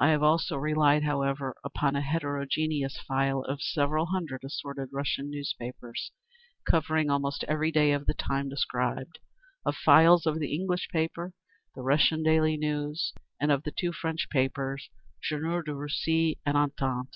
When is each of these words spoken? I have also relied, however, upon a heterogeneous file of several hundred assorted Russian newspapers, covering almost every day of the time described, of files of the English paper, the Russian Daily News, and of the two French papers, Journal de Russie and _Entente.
I 0.00 0.08
have 0.08 0.20
also 0.24 0.56
relied, 0.56 1.04
however, 1.04 1.54
upon 1.62 1.94
a 1.94 2.00
heterogeneous 2.00 2.98
file 3.06 3.42
of 3.42 3.62
several 3.62 4.06
hundred 4.06 4.42
assorted 4.42 4.88
Russian 4.92 5.30
newspapers, 5.30 6.10
covering 6.68 7.08
almost 7.08 7.44
every 7.46 7.70
day 7.70 7.92
of 7.92 8.06
the 8.06 8.14
time 8.14 8.48
described, 8.48 9.20
of 9.64 9.76
files 9.76 10.26
of 10.26 10.40
the 10.40 10.52
English 10.52 10.88
paper, 10.88 11.34
the 11.76 11.82
Russian 11.82 12.24
Daily 12.24 12.56
News, 12.56 13.12
and 13.38 13.52
of 13.52 13.62
the 13.62 13.70
two 13.70 13.92
French 13.92 14.28
papers, 14.28 14.90
Journal 15.22 15.62
de 15.62 15.72
Russie 15.72 16.38
and 16.44 16.56
_Entente. 16.56 17.12